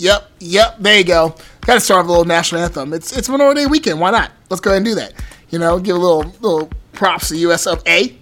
Yep. 0.00 0.30
Yep. 0.38 0.76
There 0.78 0.98
you 0.98 1.04
go. 1.04 1.34
Got 1.66 1.74
to 1.74 1.80
start 1.80 2.04
with 2.04 2.08
a 2.08 2.12
little 2.12 2.24
national 2.24 2.62
anthem. 2.62 2.94
It's 2.94 3.16
it's 3.16 3.28
Memorial 3.28 3.54
Day 3.54 3.66
weekend. 3.66 4.00
Why 4.00 4.10
not? 4.10 4.32
Let's 4.48 4.60
go 4.60 4.70
ahead 4.70 4.78
and 4.78 4.86
do 4.86 4.94
that. 4.94 5.12
You 5.50 5.58
know, 5.58 5.78
give 5.78 5.94
a 5.94 5.98
little 5.98 6.32
little 6.40 6.70
props 6.92 7.28
to 7.28 7.36
US 7.36 7.66
of 7.66 7.82
A. 7.86 8.16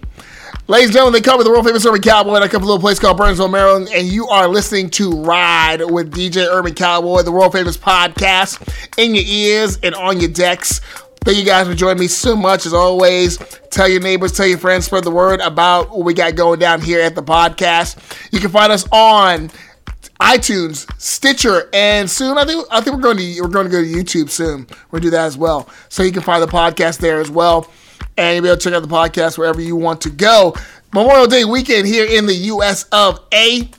Ladies 0.67 0.87
and 0.87 0.93
gentlemen, 0.93 1.13
they 1.13 1.21
cover 1.21 1.43
the 1.43 1.49
world 1.49 1.65
famous 1.65 1.85
Urban 1.85 2.01
Cowboy. 2.01 2.37
Come 2.41 2.49
from 2.49 2.63
a 2.63 2.65
little 2.65 2.79
place 2.79 2.99
called 2.99 3.17
Burnsville, 3.17 3.47
Maryland, 3.47 3.89
and 3.93 4.07
you 4.07 4.27
are 4.27 4.47
listening 4.47 4.89
to 4.91 5.09
Ride 5.23 5.81
with 5.89 6.13
DJ 6.13 6.45
Urban 6.47 6.75
Cowboy, 6.75 7.21
the 7.21 7.31
world 7.31 7.53
famous 7.53 7.77
podcast, 7.77 8.61
in 8.97 9.15
your 9.15 9.23
ears 9.25 9.79
and 9.81 9.95
on 9.95 10.19
your 10.19 10.29
decks. 10.29 10.81
Thank 11.23 11.37
you 11.37 11.45
guys 11.45 11.67
for 11.67 11.75
joining 11.75 11.99
me 11.99 12.07
so 12.07 12.35
much 12.35 12.65
as 12.65 12.73
always. 12.73 13.37
Tell 13.71 13.87
your 13.87 14.01
neighbors, 14.01 14.31
tell 14.31 14.47
your 14.47 14.57
friends, 14.57 14.85
spread 14.85 15.03
the 15.05 15.11
word 15.11 15.39
about 15.41 15.89
what 15.89 16.03
we 16.03 16.13
got 16.13 16.35
going 16.35 16.59
down 16.59 16.81
here 16.81 17.01
at 17.01 17.15
the 17.15 17.23
podcast. 17.23 17.97
You 18.31 18.39
can 18.39 18.49
find 18.49 18.71
us 18.71 18.87
on 18.91 19.49
iTunes, 20.19 20.89
Stitcher, 20.99 21.69
and 21.73 22.09
soon 22.09 22.37
I 22.37 22.45
think 22.45 22.65
I 22.71 22.81
think 22.81 22.95
we're 22.95 23.01
going 23.01 23.17
to 23.17 23.41
we're 23.41 23.47
going 23.47 23.65
to 23.65 23.71
go 23.71 23.81
to 23.81 23.87
YouTube 23.87 24.29
soon. 24.29 24.67
We're 24.91 24.99
gonna 24.99 25.03
do 25.03 25.09
that 25.11 25.25
as 25.25 25.37
well. 25.37 25.69
So 25.87 26.03
you 26.03 26.11
can 26.11 26.21
find 26.21 26.43
the 26.43 26.47
podcast 26.47 26.97
there 26.99 27.21
as 27.21 27.29
well, 27.31 27.69
and 28.17 28.35
you'll 28.35 28.43
be 28.43 28.49
able 28.49 28.57
to 28.57 28.63
check 28.63 28.73
out 28.73 28.81
the 28.81 28.87
podcast 28.87 29.37
wherever 29.37 29.61
you 29.61 29.75
want 29.75 30.01
to 30.01 30.09
go. 30.09 30.55
Memorial 30.93 31.27
Day 31.27 31.45
weekend 31.45 31.87
here 31.87 32.05
in 32.05 32.25
the 32.25 32.33
U.S. 32.33 32.83
of 32.91 33.19
A. 33.33 33.69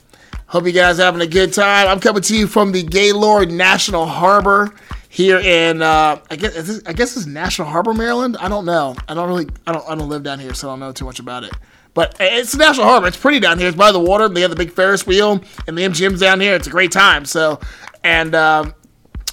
Hope 0.47 0.65
you 0.65 0.71
guys 0.71 0.99
are 0.99 1.03
having 1.03 1.21
a 1.21 1.27
good 1.27 1.53
time. 1.53 1.87
I'm 1.87 1.99
coming 1.99 2.21
to 2.23 2.35
you 2.35 2.47
from 2.47 2.71
the 2.71 2.83
Gaylord 2.83 3.51
National 3.51 4.05
Harbor 4.05 4.73
here 5.07 5.39
in 5.39 5.81
uh, 5.81 6.19
I 6.31 6.35
guess 6.37 6.53
this, 6.55 6.81
I 6.85 6.93
guess 6.93 7.15
it's 7.15 7.25
National 7.25 7.67
Harbor, 7.67 7.93
Maryland. 7.93 8.37
I 8.39 8.47
don't 8.47 8.65
know. 8.65 8.95
I 9.07 9.13
don't 9.13 9.27
really 9.27 9.47
I 9.67 9.73
don't 9.73 9.87
I 9.87 9.93
don't 9.95 10.09
live 10.09 10.23
down 10.23 10.39
here, 10.39 10.53
so 10.53 10.69
I 10.69 10.71
don't 10.71 10.79
know 10.79 10.91
too 10.91 11.05
much 11.05 11.19
about 11.19 11.43
it. 11.43 11.51
But 11.93 12.15
it's 12.19 12.55
National 12.55 12.87
Harbor. 12.87 13.07
It's 13.07 13.17
pretty 13.17 13.39
down 13.39 13.59
here. 13.59 13.67
It's 13.67 13.77
by 13.77 13.91
the 13.91 13.99
water. 13.99 14.29
They 14.29 14.41
have 14.41 14.49
the 14.49 14.55
big 14.55 14.71
Ferris 14.71 15.05
wheel 15.05 15.41
and 15.67 15.77
the 15.77 15.83
MGM's 15.83 16.21
down 16.21 16.39
here. 16.39 16.55
It's 16.55 16.67
a 16.67 16.71
great 16.71 16.91
time. 16.91 17.25
So, 17.25 17.59
and 18.03 18.33
um, 18.33 18.73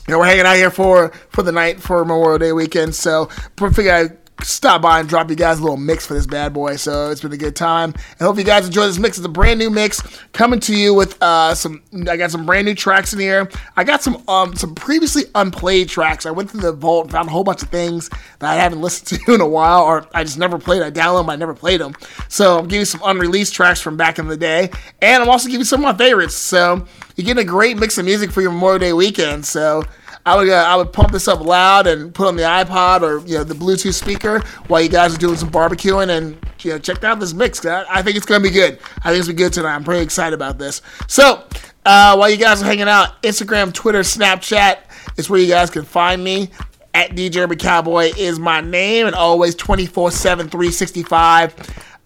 you 0.06 0.12
know, 0.12 0.18
we're 0.18 0.26
hanging 0.26 0.46
out 0.46 0.56
here 0.56 0.70
for 0.70 1.10
for 1.30 1.42
the 1.42 1.52
night 1.52 1.80
for 1.80 2.04
Memorial 2.04 2.38
Day 2.38 2.52
weekend. 2.52 2.94
So, 2.94 3.26
figure 3.56 3.92
I 3.92 4.08
stop 4.42 4.82
by 4.82 5.00
and 5.00 5.08
drop 5.08 5.30
you 5.30 5.36
guys 5.36 5.58
a 5.58 5.62
little 5.62 5.76
mix 5.76 6.06
for 6.06 6.14
this 6.14 6.26
bad 6.26 6.52
boy. 6.52 6.76
So 6.76 7.10
it's 7.10 7.20
been 7.20 7.32
a 7.32 7.36
good 7.36 7.56
time. 7.56 7.94
I 8.20 8.24
hope 8.24 8.38
you 8.38 8.44
guys 8.44 8.66
enjoy 8.66 8.86
this 8.86 8.98
mix. 8.98 9.18
It's 9.18 9.26
a 9.26 9.30
brand 9.30 9.58
new 9.58 9.70
mix 9.70 10.00
coming 10.32 10.60
to 10.60 10.74
you 10.76 10.94
with 10.94 11.20
uh, 11.22 11.54
some. 11.54 11.82
I 12.08 12.16
got 12.16 12.30
some 12.30 12.46
brand 12.46 12.66
new 12.66 12.74
tracks 12.74 13.12
in 13.12 13.18
here. 13.20 13.48
I 13.76 13.84
got 13.84 14.02
some 14.02 14.22
um 14.28 14.54
some 14.56 14.74
previously 14.74 15.24
unplayed 15.34 15.88
tracks. 15.88 16.26
I 16.26 16.30
went 16.30 16.50
through 16.50 16.60
the 16.60 16.72
vault 16.72 17.06
and 17.06 17.12
found 17.12 17.28
a 17.28 17.32
whole 17.32 17.44
bunch 17.44 17.62
of 17.62 17.68
things 17.68 18.08
that 18.38 18.50
I 18.50 18.54
haven't 18.54 18.80
listened 18.88 19.20
to 19.20 19.34
in 19.34 19.40
a 19.40 19.48
while, 19.48 19.82
or 19.82 20.06
I 20.14 20.24
just 20.24 20.38
never 20.38 20.58
played. 20.58 20.82
I 20.82 20.90
downloaded 20.90 21.20
them, 21.20 21.30
I 21.30 21.36
never 21.36 21.54
played 21.54 21.80
them. 21.80 21.94
So 22.28 22.58
I'm 22.58 22.68
giving 22.68 22.80
you 22.80 22.84
some 22.84 23.00
unreleased 23.04 23.54
tracks 23.54 23.80
from 23.80 23.96
back 23.96 24.18
in 24.18 24.28
the 24.28 24.36
day, 24.36 24.70
and 25.02 25.22
I'm 25.22 25.28
also 25.28 25.46
giving 25.46 25.60
you 25.60 25.64
some 25.64 25.84
of 25.84 25.96
my 25.96 26.04
favorites. 26.04 26.36
So 26.36 26.86
you're 27.16 27.24
getting 27.24 27.42
a 27.42 27.44
great 27.44 27.78
mix 27.78 27.98
of 27.98 28.04
music 28.04 28.30
for 28.30 28.42
your 28.42 28.52
Memorial 28.52 28.78
Day 28.78 28.92
weekend. 28.92 29.44
So. 29.46 29.82
I 30.28 30.36
would 30.36 30.48
uh, 30.50 30.56
I 30.56 30.76
would 30.76 30.92
pump 30.92 31.10
this 31.10 31.26
up 31.26 31.40
loud 31.40 31.86
and 31.86 32.14
put 32.14 32.26
on 32.28 32.36
the 32.36 32.42
iPod 32.42 33.00
or 33.00 33.26
you 33.26 33.38
know 33.38 33.44
the 33.44 33.54
Bluetooth 33.54 33.94
speaker 33.94 34.40
while 34.66 34.82
you 34.82 34.90
guys 34.90 35.14
are 35.14 35.18
doing 35.18 35.36
some 35.36 35.50
barbecuing 35.50 36.10
and 36.14 36.36
you 36.60 36.72
know 36.72 36.78
check 36.78 37.02
out 37.02 37.18
this 37.18 37.32
mix. 37.32 37.64
I, 37.64 37.86
I 37.88 38.02
think 38.02 38.14
it's 38.14 38.26
gonna 38.26 38.44
be 38.44 38.50
good. 38.50 38.78
I 39.02 39.10
think 39.10 39.20
it's 39.20 39.28
gonna 39.28 39.36
be 39.36 39.42
good 39.44 39.54
tonight. 39.54 39.74
I'm 39.74 39.84
pretty 39.84 40.02
excited 40.02 40.34
about 40.34 40.58
this. 40.58 40.82
So 41.06 41.44
uh, 41.86 42.14
while 42.14 42.28
you 42.28 42.36
guys 42.36 42.60
are 42.60 42.66
hanging 42.66 42.90
out, 42.90 43.22
Instagram, 43.22 43.72
Twitter, 43.72 44.00
Snapchat 44.00 44.80
is 45.16 45.30
where 45.30 45.40
you 45.40 45.48
guys 45.48 45.70
can 45.70 45.84
find 45.84 46.22
me. 46.22 46.50
At 46.92 47.10
DJ 47.12 47.58
Cowboy 47.58 48.10
is 48.16 48.38
my 48.38 48.60
name 48.60 49.06
and 49.06 49.14
always 49.14 49.54
24 49.54 50.10
7 50.10 50.48
365 50.48 51.54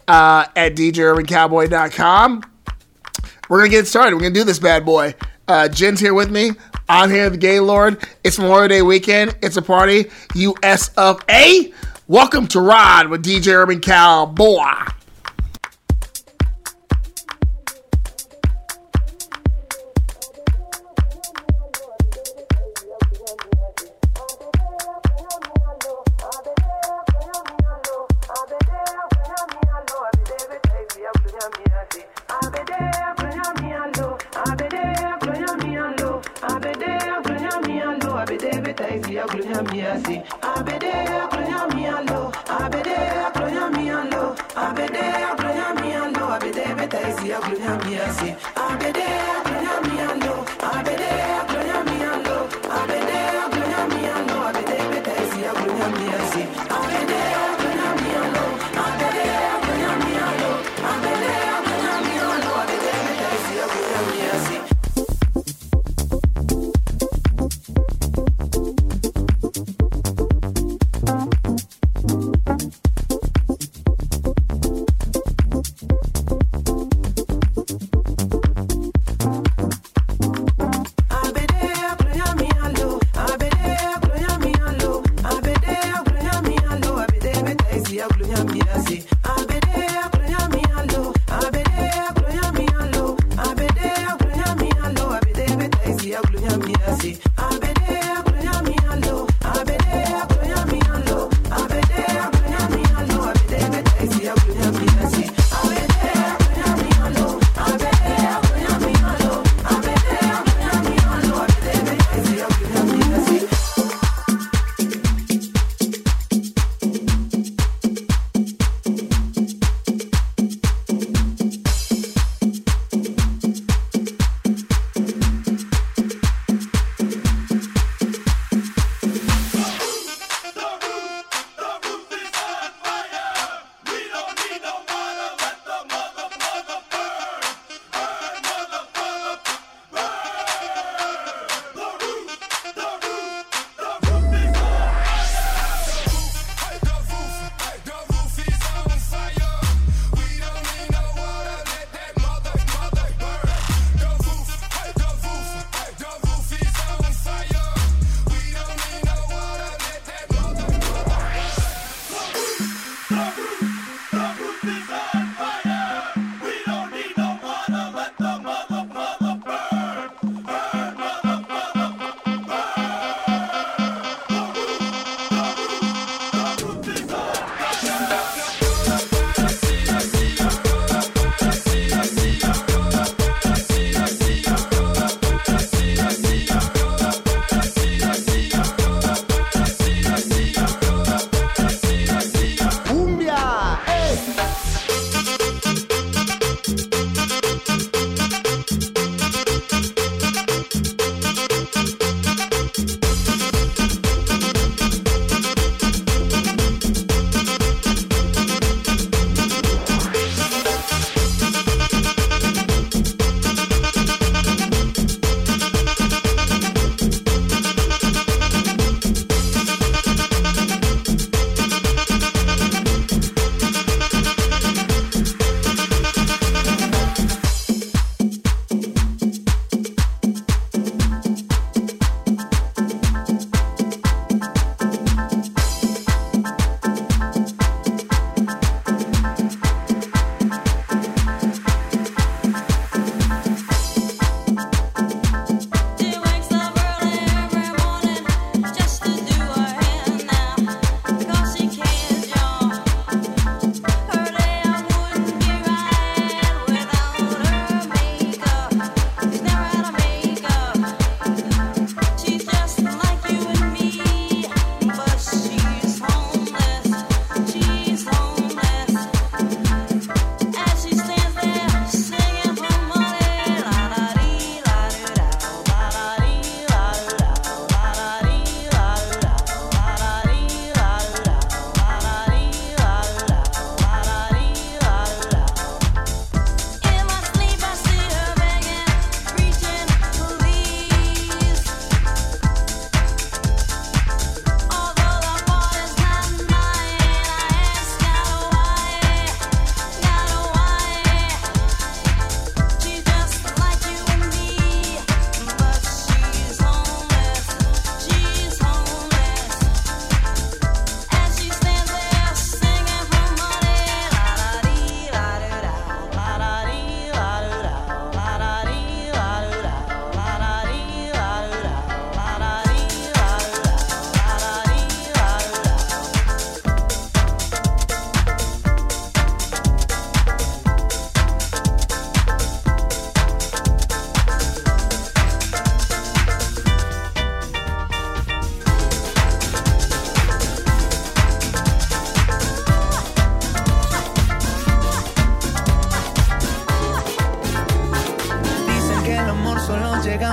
uh, 0.06 0.47
at 0.54 0.75
DJUrbanCowboy.com. 0.77 2.43
We're 3.49 3.59
gonna 3.59 3.71
get 3.71 3.87
started. 3.89 4.15
We're 4.15 4.22
gonna 4.22 4.34
do 4.34 4.44
this 4.44 4.59
bad 4.60 4.84
boy. 4.84 5.15
Uh, 5.48 5.69
Jen's 5.69 6.00
here 6.00 6.14
with 6.14 6.30
me. 6.30 6.53
I'm 6.88 7.10
here 7.10 7.28
the 7.28 7.36
Gaylord. 7.36 7.98
It's 8.22 8.38
Memorial 8.38 8.69
Day 8.69 8.82
weekend. 8.82 9.36
It's 9.42 9.56
a 9.56 9.62
party. 9.62 10.10
US 10.34 10.91
of 10.97 11.20
A. 11.28 11.72
Welcome 12.06 12.47
to 12.48 12.60
Ride 12.60 13.08
with 13.08 13.25
DJ 13.25 13.53
Urban 13.54 13.80
Cowboy. 13.80 15.02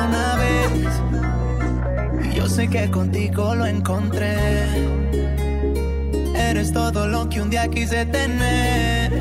Una 0.10 0.36
vez. 0.36 0.72
Y 2.25 2.36
yo 2.36 2.50
sé 2.50 2.68
que 2.68 2.89
contigo 2.89 3.56
lo 3.56 3.66
encontré. 3.66 4.36
Eres 6.36 6.74
todo 6.74 7.08
lo 7.08 7.30
que 7.30 7.42
un 7.42 7.50
día 7.50 7.68
quise 7.70 8.06
tener. 8.06 9.12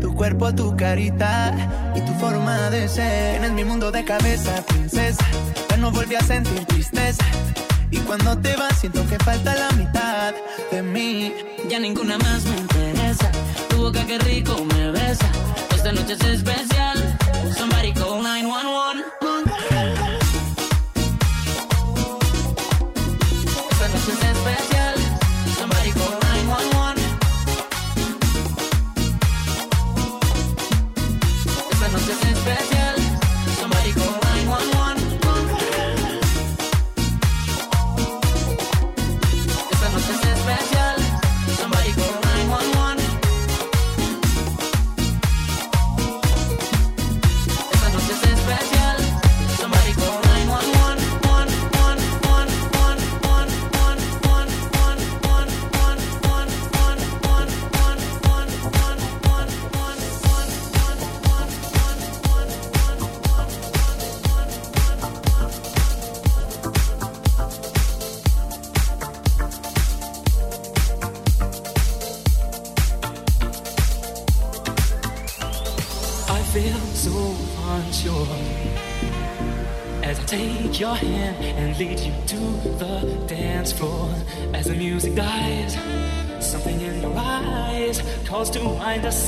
Tu 0.00 0.14
cuerpo, 0.14 0.54
tu 0.54 0.76
carita 0.76 1.92
y 1.94 2.00
tu 2.02 2.12
forma 2.14 2.70
de 2.70 2.88
ser. 2.88 3.32
Tienes 3.32 3.52
mi 3.52 3.64
mundo 3.64 3.90
de 3.90 4.04
cabeza, 4.04 4.62
princesa. 4.66 5.24
Ya 5.68 5.76
no 5.76 5.90
volví 5.90 6.14
a 6.14 6.22
sentir 6.22 6.64
tristeza. 6.66 7.24
Y 7.90 7.98
cuando 7.98 8.38
te 8.38 8.54
vas, 8.56 8.78
siento 8.78 9.06
que 9.08 9.18
falta 9.18 9.54
la 9.54 9.70
mitad 9.72 10.32
de 10.70 10.82
mí. 10.82 11.32
Ya 11.68 11.78
ninguna 11.78 12.16
más 12.18 12.44
me 12.44 12.56
interesa. 12.58 13.30
Tu 13.68 13.76
boca, 13.76 14.04
qué 14.06 14.18
rico 14.18 14.64
me 14.76 14.90
besa. 14.92 15.26
Esta 15.74 15.92
noche 15.92 16.12
es 16.12 16.24
especial. 16.24 16.98
Somebody 17.56 17.92
call 17.92 18.22
911. 18.22 19.39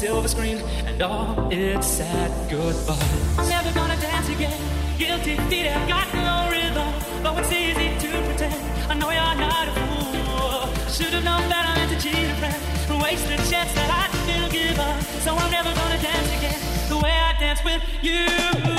Silver 0.03 0.27
screen 0.27 0.59
and 0.87 1.01
all 1.03 1.49
its 1.53 1.87
sad 1.87 2.31
goodbyes. 2.51 3.49
Never 3.49 3.73
gonna 3.73 3.97
dance 4.01 4.29
again. 4.29 4.61
Guilty 4.99 5.37
feet 5.49 5.67
have 5.67 5.89
got 5.89 6.07
no 6.15 6.51
rhythm, 6.51 6.93
though 7.23 7.39
it's 7.39 7.53
easy 7.53 7.89
to 8.03 8.09
pretend. 8.27 8.55
I 8.91 8.95
know 8.95 9.11
you're 9.11 9.37
not 9.49 9.69
a 9.69 9.75
fool. 9.87 10.89
Should've 10.89 11.25
known 11.25 11.49
better 11.49 11.79
than 11.79 11.89
to 11.91 12.01
cheat 12.03 12.29
a 12.29 12.35
friend, 12.41 13.03
waste 13.03 13.27
a 13.27 13.37
chance 13.51 13.73
that 13.75 13.91
I 14.03 14.05
still 14.25 14.51
give 14.51 14.79
up. 14.81 15.01
So 15.25 15.37
I'm 15.37 15.51
never 15.51 15.73
gonna 15.73 16.03
dance 16.03 16.31
again 16.39 16.61
the 16.89 16.99
way 16.99 17.13
I 17.13 17.39
dance 17.39 17.63
with 17.63 17.83
you. 18.03 18.72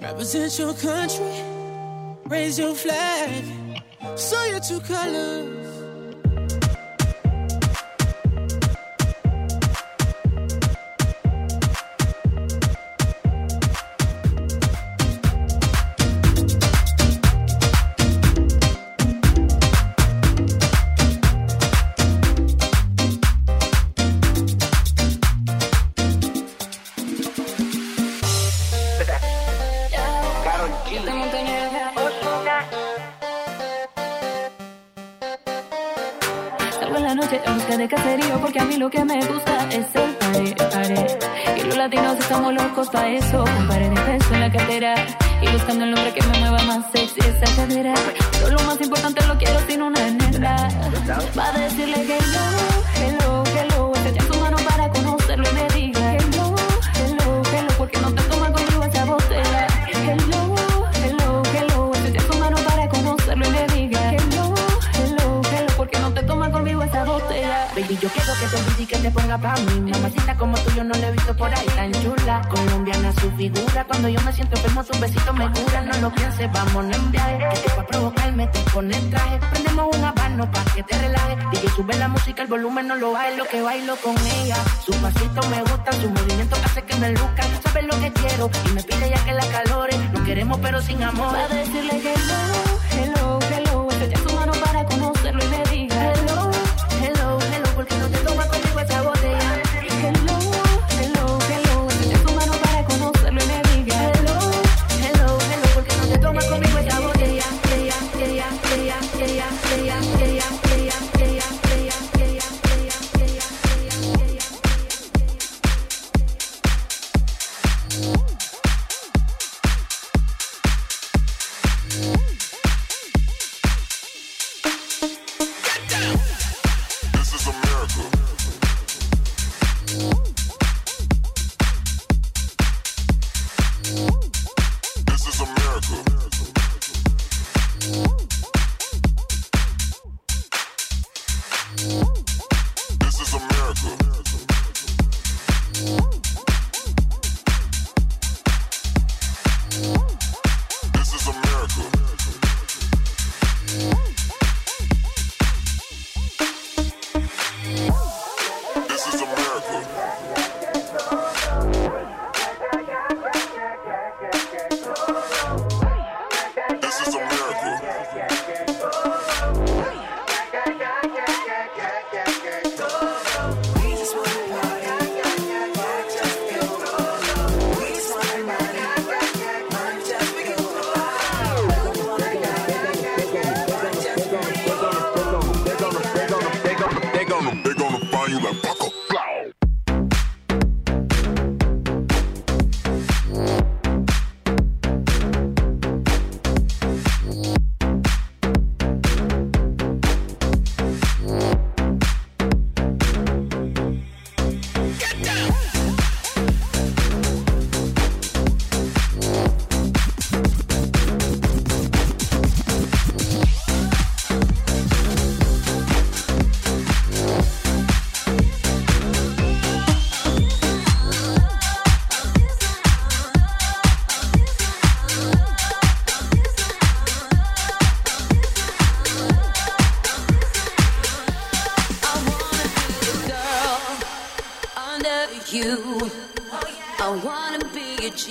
Represent 0.00 0.56
your 0.58 0.74
country, 0.74 1.42
raise 2.26 2.58
your 2.58 2.74
flag, 2.74 3.44
show 4.16 4.44
your 4.44 4.60
true 4.60 4.80
colors. 4.80 5.57
Locos 42.78 42.90
pa' 42.90 43.08
eso. 43.08 43.44
Un 43.44 43.66
par 43.66 43.80
de 43.80 43.90
pesos 43.90 44.32
en 44.32 44.40
la 44.40 44.50
cartera. 44.50 44.94
Y 45.42 45.48
buscando 45.52 45.84
el 45.84 45.94
hombre 45.94 46.07
Cuando 73.98 74.16
yo 74.16 74.24
me 74.24 74.32
siento 74.32 74.54
enfermo, 74.54 74.84
tus 74.84 75.00
besitos 75.00 75.34
me 75.34 75.50
curan. 75.50 75.88
No 75.88 75.98
lo 76.02 76.14
pienses, 76.14 76.48
vamos 76.52 76.84
en 76.96 77.10
viaje. 77.10 77.36
Que 77.52 77.68
te 77.68 77.74
va 77.74 77.82
a 77.82 77.86
provocarme, 77.86 78.46
te 78.46 78.60
pone 78.70 78.96
el 78.96 79.10
traje. 79.10 79.40
Prendemos 79.50 79.96
un 79.96 80.04
habano 80.04 80.48
pa' 80.52 80.64
que 80.72 80.84
te 80.84 80.98
relajes. 80.98 81.50
DJ, 81.50 81.68
sube 81.70 81.96
la 81.96 82.06
música, 82.06 82.42
el 82.42 82.48
volumen 82.48 82.86
no 82.86 82.94
lo 82.94 83.10
baje. 83.10 83.36
Lo 83.36 83.44
que 83.48 83.60
bailo 83.60 83.96
con 83.96 84.16
ella. 84.16 84.54
Su 84.86 84.92
pasito 85.02 85.40
me 85.50 85.62
gusta, 85.62 85.90
su 86.00 86.08
movimiento 86.10 86.54
hace 86.64 86.82
que 86.82 86.94
me 86.94 87.10
luzca. 87.10 87.42
Sabes 87.64 87.86
lo 87.86 87.98
que 87.98 88.12
quiero 88.12 88.48
y 88.66 88.70
me 88.70 88.84
pide 88.84 89.10
ya 89.10 89.24
que 89.24 89.32
la 89.32 89.46
calore. 89.48 89.98
No 90.12 90.22
queremos, 90.22 90.58
pero 90.62 90.80
sin 90.80 91.02
amor. 91.02 91.34
Va 91.34 91.42
a 91.42 91.48
decirle 91.48 92.00
que 92.00 92.12
hello, 92.14 92.67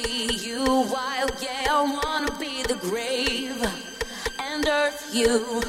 be 0.04 0.26
a 0.26 0.28
G 0.28 0.50
U 0.50 0.64
wild, 0.92 1.32
yeah. 1.42 1.68
I 1.70 1.82
wanna 1.82 2.32
be 2.40 2.64
the 2.64 2.76
grave 2.76 3.62
and 4.40 4.68
earth 4.68 5.10
you. 5.14 5.62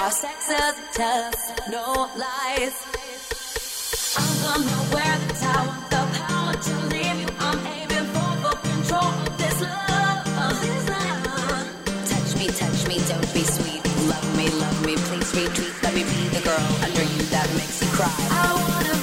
Our 0.00 0.10
sex 0.10 0.50
is 0.50 0.60
a 0.60 0.74
test, 0.92 1.70
no 1.70 2.10
lies. 2.16 2.76
I'm 4.20 4.32
gonna 4.44 4.80
wear 4.92 5.14
the 5.24 5.34
tower, 5.40 5.74
the 5.92 6.02
power 6.18 6.54
to 6.66 6.74
leave 6.92 7.20
you. 7.22 7.28
I'm 7.38 7.58
aiming 7.66 8.08
for 8.14 8.32
the 8.44 8.52
control 8.68 9.12
of 9.24 9.38
this 9.38 9.60
love. 9.60 10.24
Touch 12.10 12.30
me, 12.38 12.46
touch 12.48 12.80
me, 12.88 12.96
don't 13.08 13.30
be 13.32 13.44
sweet. 13.44 13.82
Love 14.12 14.36
me, 14.36 14.46
love 14.62 14.86
me, 14.86 14.94
please 14.96 15.30
retreat. 15.34 15.74
Let 15.82 15.94
me 15.94 16.02
be 16.04 16.28
the 16.36 16.42
girl 16.44 16.66
under 16.84 17.02
you 17.02 17.22
that 17.34 17.48
makes 17.56 17.80
you 17.82 17.88
cry. 17.96 18.12
I 18.30 18.48
wanna 18.60 19.01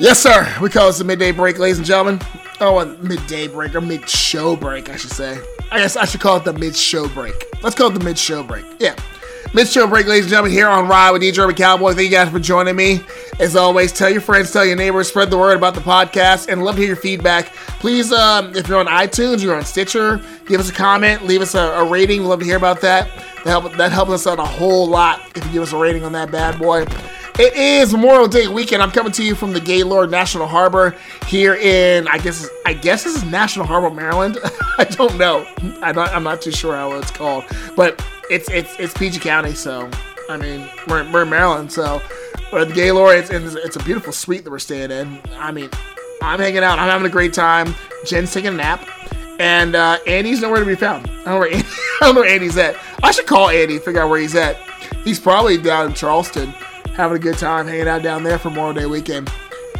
Yes, 0.00 0.18
sir. 0.18 0.50
We 0.62 0.70
call 0.70 0.86
this 0.86 0.96
the 0.96 1.04
midday 1.04 1.30
break, 1.30 1.58
ladies 1.58 1.76
and 1.76 1.86
gentlemen. 1.86 2.20
Oh, 2.58 2.82
midday 3.02 3.48
break 3.48 3.74
or 3.74 3.82
mid 3.82 4.08
show 4.08 4.56
break, 4.56 4.88
I 4.88 4.96
should 4.96 5.12
say. 5.12 5.38
I 5.70 5.76
guess 5.76 5.94
I 5.94 6.06
should 6.06 6.22
call 6.22 6.38
it 6.38 6.44
the 6.44 6.54
mid 6.54 6.74
show 6.74 7.06
break. 7.10 7.34
Let's 7.62 7.76
call 7.76 7.88
it 7.88 7.98
the 7.98 8.02
mid 8.02 8.16
show 8.16 8.42
break. 8.42 8.64
Yeah. 8.78 8.96
Mid 9.52 9.68
show 9.68 9.86
break, 9.86 10.06
ladies 10.06 10.24
and 10.24 10.30
gentlemen, 10.30 10.52
here 10.52 10.68
on 10.68 10.88
Ride 10.88 11.10
with 11.10 11.20
DJ 11.20 11.54
Cowboy. 11.54 11.92
Thank 11.92 12.10
you 12.10 12.16
guys 12.16 12.30
for 12.30 12.38
joining 12.38 12.76
me. 12.76 13.00
As 13.40 13.56
always, 13.56 13.92
tell 13.92 14.08
your 14.08 14.22
friends, 14.22 14.50
tell 14.50 14.64
your 14.64 14.76
neighbors, 14.76 15.08
spread 15.08 15.28
the 15.28 15.36
word 15.36 15.58
about 15.58 15.74
the 15.74 15.82
podcast, 15.82 16.48
and 16.48 16.64
love 16.64 16.76
to 16.76 16.80
hear 16.80 16.88
your 16.88 16.96
feedback. 16.96 17.52
Please, 17.78 18.10
um, 18.10 18.56
if 18.56 18.68
you're 18.68 18.80
on 18.80 18.86
iTunes, 18.86 19.42
you're 19.42 19.54
on 19.54 19.66
Stitcher, 19.66 20.22
give 20.46 20.60
us 20.60 20.70
a 20.70 20.72
comment, 20.72 21.26
leave 21.26 21.42
us 21.42 21.54
a, 21.54 21.60
a 21.72 21.84
rating. 21.84 22.22
We'd 22.22 22.28
love 22.28 22.38
to 22.38 22.46
hear 22.46 22.56
about 22.56 22.80
that. 22.80 23.10
That, 23.44 23.76
that 23.76 23.92
helps 23.92 24.12
us 24.12 24.26
out 24.26 24.38
a 24.38 24.44
whole 24.44 24.86
lot 24.86 25.20
if 25.34 25.44
you 25.44 25.52
give 25.52 25.62
us 25.62 25.74
a 25.74 25.76
rating 25.78 26.04
on 26.04 26.12
that 26.12 26.30
bad 26.30 26.58
boy. 26.58 26.86
It 27.38 27.54
is 27.54 27.92
Memorial 27.92 28.28
Day 28.28 28.48
weekend. 28.48 28.82
I'm 28.82 28.90
coming 28.90 29.12
to 29.12 29.22
you 29.22 29.34
from 29.34 29.52
the 29.52 29.60
Gaylord 29.60 30.10
National 30.10 30.46
Harbor 30.46 30.94
here 31.26 31.54
in 31.54 32.06
I 32.08 32.18
guess 32.18 32.48
I 32.66 32.74
guess 32.74 33.04
this 33.04 33.16
is 33.16 33.24
National 33.24 33.64
Harbor, 33.64 33.90
Maryland. 33.90 34.38
I 34.78 34.84
don't 34.84 35.16
know. 35.16 35.46
I'm 35.80 35.94
not, 35.94 36.12
I'm 36.14 36.22
not 36.22 36.42
too 36.42 36.50
sure 36.50 36.74
how 36.74 36.92
it's 36.92 37.10
called, 37.10 37.44
but 37.76 38.04
it's 38.30 38.50
it's 38.50 38.78
it's 38.78 38.92
PG 38.92 39.20
County. 39.20 39.54
So 39.54 39.88
I 40.28 40.36
mean 40.36 40.68
we're, 40.86 41.10
we're 41.12 41.22
in 41.22 41.30
Maryland. 41.30 41.72
So 41.72 42.02
but 42.50 42.68
the 42.68 42.74
Gaylord, 42.74 43.18
it's, 43.18 43.30
it's 43.30 43.76
a 43.76 43.84
beautiful 43.84 44.12
suite 44.12 44.44
that 44.44 44.50
we're 44.50 44.58
staying 44.58 44.90
in. 44.90 45.18
I 45.38 45.50
mean 45.50 45.70
I'm 46.20 46.40
hanging 46.40 46.62
out. 46.62 46.78
I'm 46.78 46.88
having 46.90 47.06
a 47.06 47.10
great 47.10 47.32
time. 47.32 47.74
Jen's 48.04 48.32
taking 48.32 48.54
a 48.54 48.56
nap. 48.56 48.86
And 49.38 49.74
uh, 49.74 49.98
Andy's 50.06 50.42
nowhere 50.42 50.60
to 50.60 50.66
be 50.66 50.74
found. 50.74 51.08
I 51.24 51.32
don't 51.32 51.40
know 51.40 51.44
Andy, 51.44 51.56
I 51.66 51.98
don't 52.00 52.14
know 52.16 52.20
where 52.20 52.30
Andy's 52.30 52.58
at. 52.58 52.76
I 53.02 53.12
should 53.12 53.26
call 53.26 53.48
Andy, 53.48 53.78
figure 53.78 54.02
out 54.02 54.10
where 54.10 54.20
he's 54.20 54.34
at. 54.34 54.58
He's 55.04 55.18
probably 55.18 55.56
down 55.56 55.86
in 55.86 55.94
Charleston 55.94 56.52
having 56.94 57.16
a 57.16 57.20
good 57.20 57.38
time 57.38 57.66
hanging 57.66 57.88
out 57.88 58.02
down 58.02 58.22
there 58.22 58.38
for 58.38 58.50
Memorial 58.50 58.74
Day 58.74 58.86
weekend. 58.86 59.32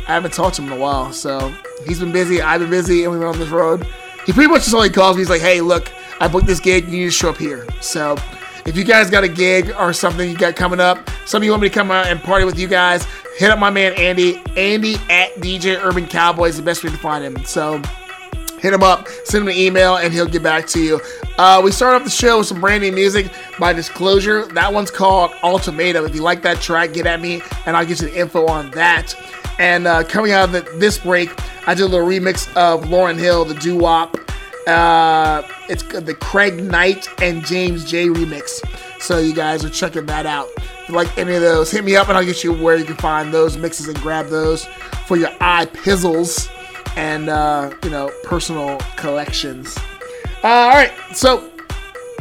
I 0.08 0.14
haven't 0.14 0.32
talked 0.32 0.56
to 0.56 0.62
him 0.62 0.72
in 0.72 0.78
a 0.78 0.80
while, 0.80 1.12
so 1.12 1.52
he's 1.86 2.00
been 2.00 2.12
busy. 2.12 2.40
I've 2.40 2.60
been 2.60 2.70
busy, 2.70 3.04
and 3.04 3.12
we've 3.12 3.20
been 3.20 3.28
on 3.28 3.38
this 3.38 3.50
road. 3.50 3.86
He 4.26 4.32
pretty 4.32 4.50
much 4.50 4.62
just 4.62 4.74
only 4.74 4.90
calls 4.90 5.16
me. 5.16 5.22
He's 5.22 5.30
like, 5.30 5.40
"Hey, 5.40 5.60
look, 5.60 5.90
I 6.20 6.28
booked 6.28 6.46
this 6.46 6.60
gig. 6.60 6.86
You 6.86 6.98
need 6.98 7.04
to 7.04 7.10
show 7.10 7.30
up 7.30 7.36
here." 7.36 7.66
So, 7.80 8.16
if 8.66 8.76
you 8.76 8.84
guys 8.84 9.10
got 9.10 9.24
a 9.24 9.28
gig 9.28 9.72
or 9.78 9.92
something 9.92 10.28
you 10.28 10.36
got 10.36 10.56
coming 10.56 10.80
up, 10.80 11.08
some 11.26 11.42
of 11.42 11.44
you 11.44 11.50
want 11.50 11.62
me 11.62 11.68
to 11.68 11.74
come 11.74 11.90
out 11.90 12.06
and 12.06 12.20
party 12.22 12.44
with 12.44 12.58
you 12.58 12.68
guys, 12.68 13.06
hit 13.38 13.50
up 13.50 13.58
my 13.58 13.70
man 13.70 13.92
Andy. 13.94 14.42
Andy 14.56 14.96
at 15.08 15.34
DJ 15.36 15.82
Urban 15.82 16.06
Cowboy 16.06 16.48
is 16.48 16.56
the 16.56 16.62
best 16.62 16.84
way 16.84 16.90
to 16.90 16.96
find 16.96 17.24
him. 17.24 17.44
So 17.44 17.80
hit 18.60 18.72
him 18.72 18.82
up, 18.82 19.08
send 19.24 19.42
him 19.42 19.48
an 19.48 19.56
email, 19.56 19.96
and 19.96 20.12
he'll 20.12 20.26
get 20.26 20.42
back 20.42 20.66
to 20.68 20.80
you. 20.80 21.00
Uh, 21.38 21.60
we 21.62 21.72
start 21.72 21.94
off 21.94 22.04
the 22.04 22.10
show 22.10 22.38
with 22.38 22.46
some 22.46 22.60
brand 22.60 22.82
new 22.82 22.92
music 22.92 23.30
by 23.58 23.72
Disclosure. 23.72 24.46
That 24.46 24.72
one's 24.72 24.90
called 24.90 25.32
Ultimatum. 25.42 26.04
If 26.04 26.14
you 26.14 26.22
like 26.22 26.42
that 26.42 26.60
track, 26.60 26.92
get 26.92 27.06
at 27.06 27.20
me, 27.20 27.40
and 27.66 27.76
I'll 27.76 27.86
get 27.86 28.00
you 28.00 28.08
the 28.08 28.18
info 28.18 28.46
on 28.46 28.70
that. 28.72 29.14
And 29.58 29.86
uh, 29.86 30.04
coming 30.04 30.32
out 30.32 30.44
of 30.44 30.52
the, 30.52 30.78
this 30.78 30.98
break, 30.98 31.30
I 31.66 31.74
did 31.74 31.82
a 31.82 31.86
little 31.86 32.06
remix 32.06 32.48
of 32.56 32.88
Lauryn 32.88 33.18
Hill, 33.18 33.44
the 33.44 33.54
doo 33.54 33.78
wop. 33.78 34.16
Uh, 34.66 35.42
it's 35.68 35.82
the 35.82 36.14
Craig 36.14 36.62
Knight 36.62 37.08
and 37.22 37.44
James 37.44 37.90
J 37.90 38.08
remix. 38.08 38.60
So 39.00 39.18
you 39.18 39.34
guys 39.34 39.64
are 39.64 39.70
checking 39.70 40.04
that 40.06 40.26
out. 40.26 40.48
If 40.56 40.90
you 40.90 40.94
like 40.94 41.16
any 41.16 41.34
of 41.34 41.40
those, 41.40 41.70
hit 41.70 41.84
me 41.84 41.96
up 41.96 42.08
and 42.08 42.18
I'll 42.18 42.24
get 42.24 42.44
you 42.44 42.52
where 42.52 42.76
you 42.76 42.84
can 42.84 42.96
find 42.96 43.32
those 43.32 43.56
mixes 43.56 43.88
and 43.88 43.98
grab 44.00 44.28
those 44.28 44.66
for 45.06 45.16
your 45.16 45.30
eye 45.40 45.66
pizzles 45.66 46.50
and 46.96 47.28
uh, 47.28 47.72
you 47.84 47.90
know 47.90 48.10
personal 48.24 48.78
collections. 48.96 49.76
Uh, 50.42 50.48
all 50.48 50.70
right, 50.70 50.92
so 51.12 51.50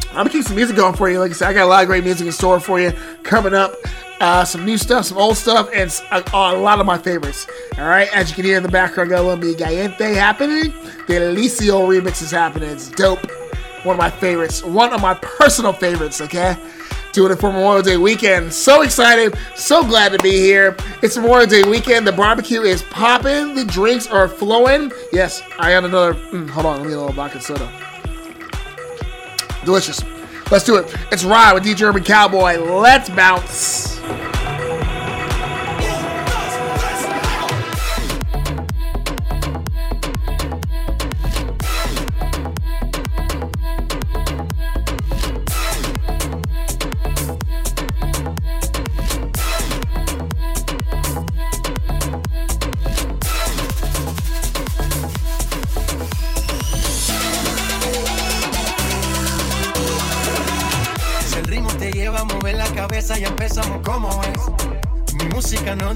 I'm 0.10 0.16
gonna 0.16 0.30
keep 0.30 0.44
some 0.44 0.56
music 0.56 0.76
going 0.76 0.96
for 0.96 1.10
you. 1.10 1.20
Like 1.20 1.32
I 1.32 1.34
said, 1.34 1.50
I 1.50 1.54
got 1.54 1.66
a 1.66 1.68
lot 1.68 1.84
of 1.84 1.88
great 1.88 2.04
music 2.04 2.26
in 2.26 2.34
store 2.34 2.60
for 2.60 2.80
you 2.80 2.92
coming 3.24 3.54
up. 3.54 3.74
Uh, 4.20 4.44
some 4.44 4.66
new 4.66 4.78
stuff, 4.78 5.06
some 5.06 5.18
old 5.18 5.38
stuff, 5.38 5.70
and 5.74 5.90
a 6.12 6.56
lot 6.58 6.80
of 6.80 6.86
my 6.86 6.98
favorites. 6.98 7.48
All 7.78 7.88
right, 7.88 8.14
as 8.14 8.30
you 8.30 8.36
can 8.36 8.44
hear 8.44 8.58
in 8.58 8.64
the 8.64 8.70
background, 8.70 9.10
got 9.10 9.20
a 9.20 9.24
little 9.24 9.56
Gallente 9.56 10.14
happening. 10.16 10.74
The 11.08 11.14
Alicio 11.14 11.88
remix 11.88 12.22
is 12.22 12.32
happening. 12.32 12.70
It's 12.70 12.90
dope. 12.90 13.26
One 13.84 13.96
of 13.96 13.98
my 13.98 14.10
favorites. 14.10 14.62
One 14.62 14.92
of 14.92 15.02
my 15.02 15.14
personal 15.14 15.72
favorites. 15.72 16.20
Okay 16.20 16.58
doing 17.14 17.32
it 17.32 17.38
for 17.38 17.52
Memorial 17.52 17.82
Day 17.82 17.98
weekend. 17.98 18.54
So 18.54 18.82
excited, 18.82 19.38
so 19.56 19.84
glad 19.84 20.12
to 20.12 20.20
be 20.20 20.32
here. 20.32 20.76
It's 21.02 21.18
Memorial 21.18 21.48
Day 21.48 21.64
weekend. 21.64 22.06
The 22.06 22.12
barbecue 22.12 22.62
is 22.62 22.84
popping, 22.84 23.56
the 23.56 23.66
drinks 23.66 24.08
are 24.08 24.28
flowing. 24.28 24.92
Yes, 25.12 25.42
I 25.58 25.72
got 25.72 25.86
another. 25.86 26.14
Mm, 26.14 26.50
hold 26.50 26.66
on, 26.66 26.78
let 26.78 26.84
me 26.84 26.90
get 26.90 26.98
a 26.98 27.02
little 27.02 27.14
vodka 27.14 27.42
soda. 27.42 27.72
Delicious. 29.66 30.04
Let's 30.52 30.66
do 30.66 30.78
it. 30.78 30.96
It's 31.12 31.24
Ride 31.24 31.54
with 31.54 31.64
DJ 31.64 31.88
Urban 31.88 32.04
Cowboy. 32.04 32.58
Let's 32.58 33.10
bounce. 33.10 34.00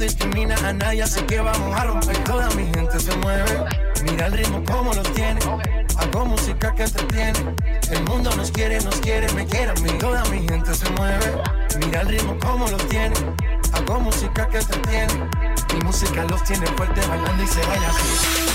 Discrimina 0.03 0.55
a 0.67 0.73
nadie, 0.73 1.03
así 1.03 1.21
que 1.23 1.39
vamos 1.39 1.75
a 1.75 1.85
romper. 1.85 2.17
Toda 2.23 2.49
mi 2.51 2.65
gente 2.65 2.99
se 2.99 3.15
mueve. 3.17 3.65
Mira 4.03 4.27
el 4.27 4.33
ritmo 4.33 4.63
como 4.65 4.93
los 4.93 5.11
tiene. 5.13 5.39
Hago 5.97 6.25
música 6.25 6.73
que 6.75 6.83
entretiene. 6.83 7.55
El 7.89 8.03
mundo 8.03 8.29
nos 8.35 8.51
quiere, 8.51 8.81
nos 8.81 8.99
quiere, 8.99 9.31
me 9.33 9.45
quiere 9.45 9.71
a. 9.71 9.97
Toda 9.99 10.23
mi 10.25 10.39
gente 10.47 10.73
se 10.73 10.89
mueve. 10.91 11.41
Mira 11.79 12.01
el 12.01 12.07
ritmo 12.07 12.37
como 12.39 12.67
los 12.67 12.87
tiene. 12.89 13.15
Hago 13.73 13.99
música 14.01 14.47
que 14.49 14.57
entretiene. 14.59 15.29
Mi 15.73 15.79
música 15.79 16.23
los 16.25 16.43
tiene 16.43 16.67
fuerte 16.67 17.01
bailando 17.07 17.43
y 17.43 17.47
se 17.47 17.65
baila 17.65 17.89
así. 17.89 18.52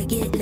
Lick 0.00 0.12
it, 0.12 0.39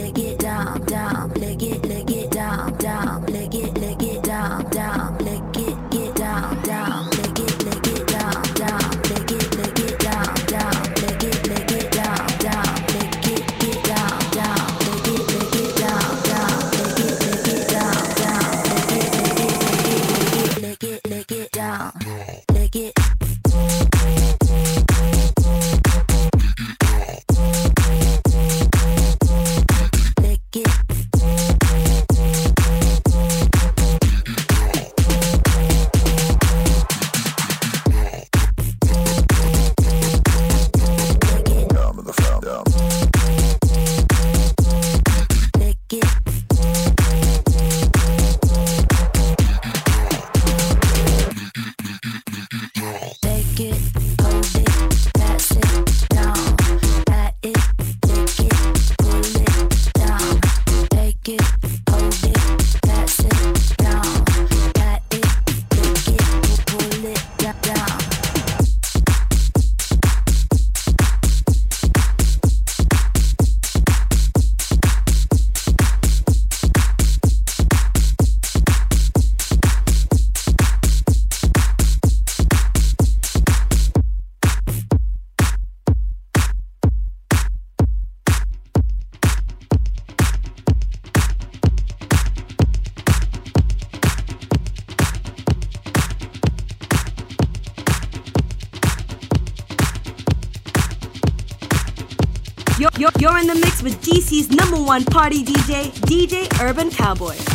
party 105.29 105.45
DJ, 105.45 105.91
DJ 106.07 106.49
Urban 106.63 106.89
Cowboy. 106.91 107.48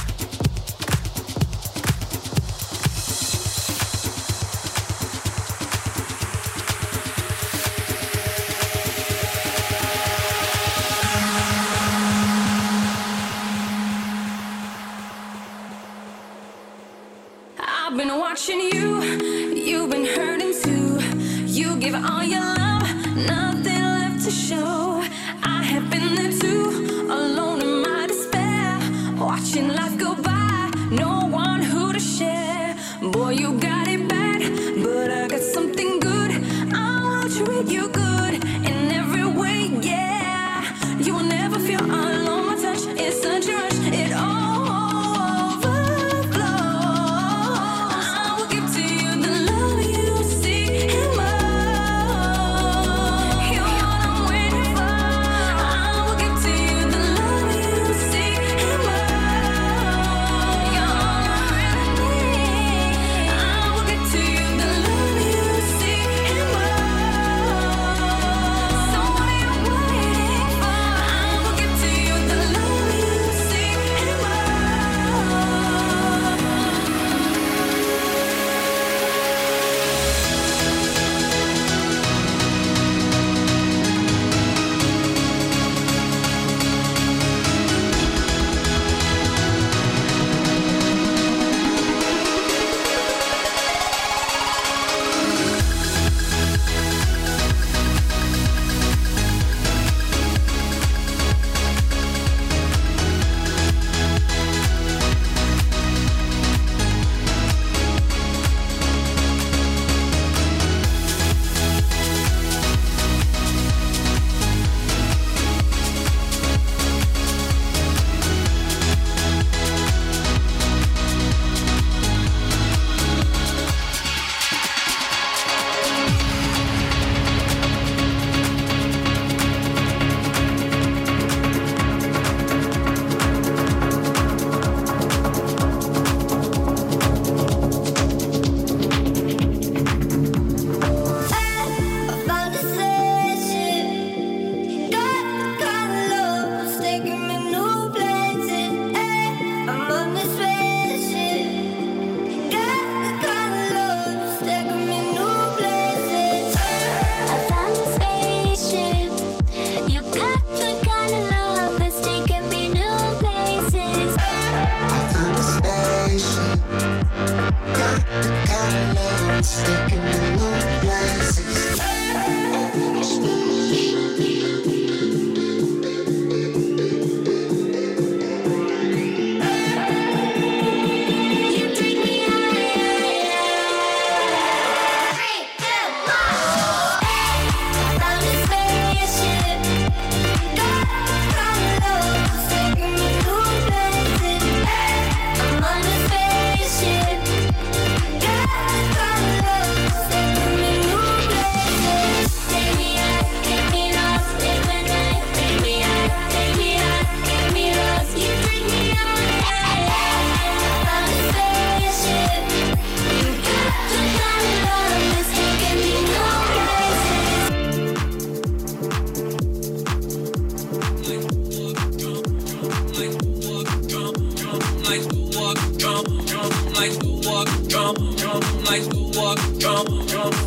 walk, 227.26 227.48
jump, 227.68 227.98
jump, 228.18 228.44
lights 228.66 228.88
walk. 229.18 229.40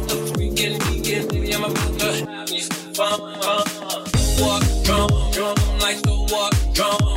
The 0.09 0.35
weekend, 0.39 0.83
baby, 1.31 1.55
I'm 1.55 1.65
about 1.65 1.99
to 2.01 2.07
have. 2.27 2.51
Walk, 4.41 4.63
jump, 4.85 5.13
jump, 5.33 5.59
walk, 6.31 6.55
jump. 6.73 7.16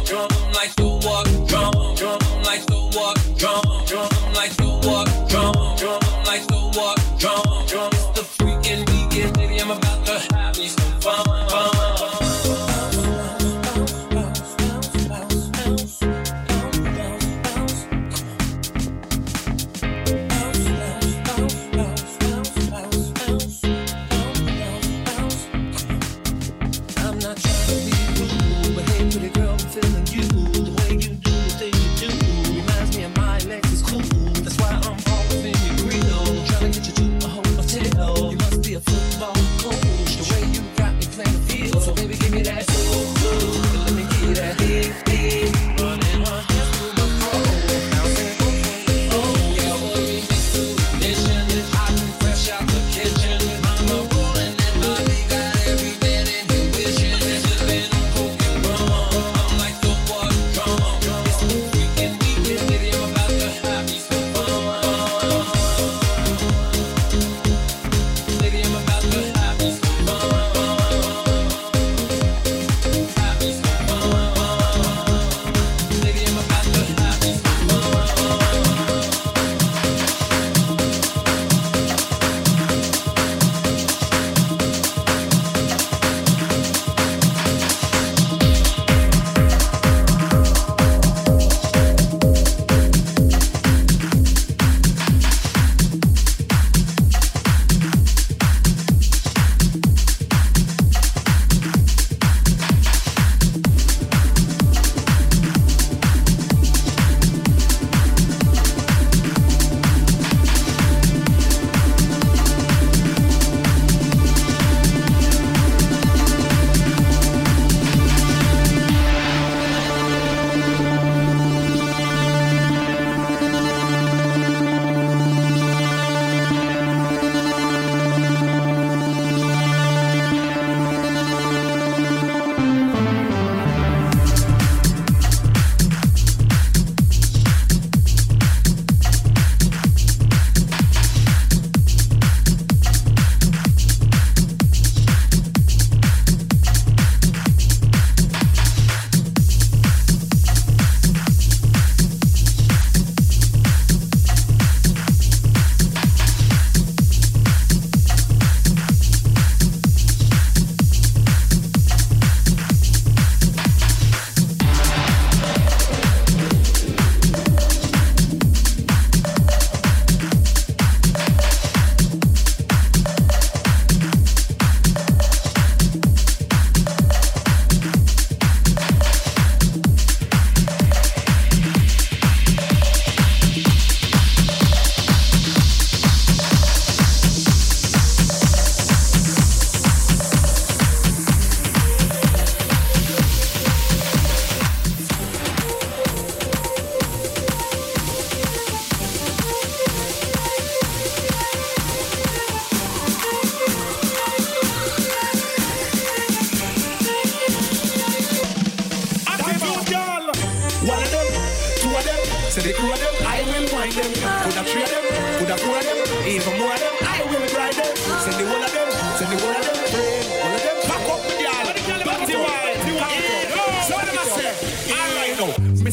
Say 212.59 212.71
the 212.71 212.77
crew 212.77 212.91
of 212.91 212.99
them, 212.99 213.13
I 213.25 213.41
will 213.43 213.67
wind 213.73 213.93
them. 213.93 214.11
Could 214.43 214.67
three 214.67 214.83
of 214.83 214.89
them, 214.89 215.03
could 215.39 215.59
four 215.59 215.77
of 215.77 215.83
them, 215.83 216.27
even 216.27 216.59
more 216.59 216.73
of 216.73 216.79
them, 216.79 216.93
I 217.01 217.23
will 217.23 217.47
ride 217.55 217.73
them. 217.73 217.95
Send 217.95 218.38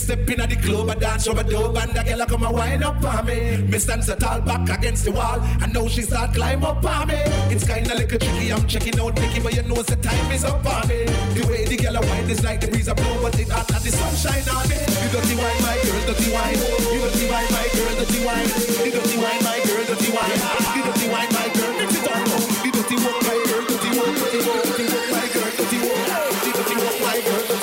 step 0.06 0.30
in 0.30 0.40
at 0.40 0.48
the 0.48 0.56
club, 0.56 0.88
I 0.88 0.94
dance 0.94 1.26
over 1.26 1.42
dope, 1.42 1.76
and 1.82 1.90
the 1.90 2.02
girl 2.06 2.26
come 2.26 2.44
and 2.44 2.54
wind 2.54 2.84
up 2.84 3.02
on 3.02 3.26
me. 3.26 3.56
Me 3.56 3.78
stand 3.78 4.04
so 4.04 4.14
tall 4.14 4.40
back 4.40 4.62
against 4.78 5.04
the 5.04 5.10
wall, 5.10 5.40
and 5.62 5.74
now 5.74 5.88
she 5.88 6.02
start 6.02 6.32
climb 6.32 6.62
up 6.62 6.84
on 6.84 7.08
me. 7.08 7.18
It's 7.50 7.66
kinda 7.66 7.92
like 7.92 8.12
a 8.12 8.18
tricky, 8.18 8.52
I'm 8.52 8.64
checking 8.68 8.98
out 9.00 9.18
Nicky, 9.18 9.40
but 9.40 9.52
you 9.56 9.62
know 9.62 9.82
the 9.82 9.96
time 9.96 10.30
is 10.30 10.44
up 10.44 10.64
on 10.64 10.86
me. 10.86 11.10
The 11.34 11.42
way 11.50 11.64
the 11.66 11.76
girl 11.76 11.96
a 11.96 12.00
wine 12.06 12.30
is 12.30 12.44
like 12.44 12.60
the 12.60 12.68
breeze 12.68 12.86
a 12.86 12.94
blow, 12.94 13.18
but 13.20 13.34
it 13.40 13.50
hot 13.50 13.66
and 13.74 13.82
the 13.82 13.90
sunshine 13.90 14.46
on 14.54 14.64
me. 14.70 14.78
You 14.78 15.08
dirty 15.10 15.34
wine, 15.42 15.60
my 15.66 15.74
girl, 15.82 16.02
dirty 16.06 16.30
wine. 16.30 16.58
You 16.94 17.00
dirty 17.02 17.26
wine, 17.26 17.50
my 17.50 17.66
girl, 17.74 17.94
dirty 17.98 18.20
wine. 18.22 18.46
The 18.46 18.90
dirty 18.94 19.16
wine, 19.18 19.42
my 19.42 19.58
girl, 19.66 19.84
dirty 19.90 20.10
wine. 20.14 20.38
The 20.70 20.80
dirty 20.86 21.06
wine, 21.10 21.30
my 21.34 21.48
girl, 21.50 21.72
mix 21.82 21.98
it 21.98 22.06
up. 22.06 22.22
The 22.62 22.70
dirty 22.78 22.96
walk, 23.02 23.18
my 23.26 23.38
girl, 23.50 23.64
dirty 23.74 23.90
walk, 23.98 24.14
dirty 24.22 24.40
walk, 24.46 24.62
dirty 24.70 24.86
walk, 24.86 25.08
my 25.10 25.26
girl, 25.34 25.50
dirty. 25.58 25.78
The 25.82 26.50
dirty 26.54 26.76
walk, 26.78 26.96
my 27.02 27.18
girl, 27.26 27.55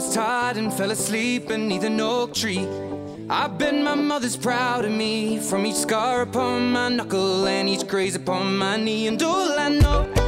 was 0.00 0.14
tired 0.14 0.56
and 0.56 0.72
fell 0.72 0.90
asleep 0.90 1.48
beneath 1.48 1.84
an 1.84 2.00
oak 2.00 2.32
tree. 2.32 2.66
I 3.28 3.48
bet 3.48 3.74
my 3.74 3.94
mother's 3.94 4.36
proud 4.36 4.86
of 4.86 4.92
me 4.92 5.38
from 5.38 5.66
each 5.66 5.76
scar 5.76 6.22
upon 6.22 6.72
my 6.72 6.88
knuckle 6.88 7.46
and 7.46 7.68
each 7.68 7.86
graze 7.86 8.16
upon 8.16 8.56
my 8.56 8.76
knee. 8.78 9.08
And 9.08 9.22
all 9.22 9.58
I 9.58 9.68
know. 9.68 10.19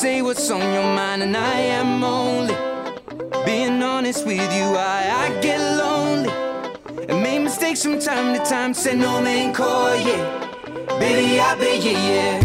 say 0.00 0.22
what's 0.22 0.50
on 0.50 0.62
your 0.72 0.94
mind, 0.96 1.22
and 1.22 1.36
I 1.36 1.58
am 1.78 2.02
only 2.02 2.56
being 3.44 3.82
honest 3.82 4.24
with 4.24 4.50
you. 4.56 4.64
I, 4.74 5.00
I 5.24 5.40
get 5.42 5.60
lonely 5.60 6.30
and 7.06 7.22
make 7.22 7.42
mistakes 7.42 7.82
from 7.82 7.98
time 7.98 8.34
to 8.34 8.42
time. 8.42 8.72
Say 8.72 8.96
no 8.96 9.20
man, 9.20 9.52
call 9.52 9.94
yeah, 9.96 10.24
baby, 10.98 11.38
I 11.38 11.54
be 11.60 11.72
yeah, 11.86 12.08
yeah. 12.10 12.40